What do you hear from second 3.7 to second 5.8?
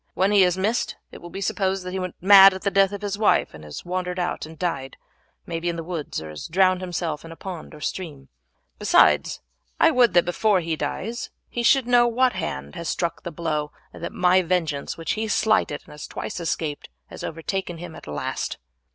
wandered out and died, may be in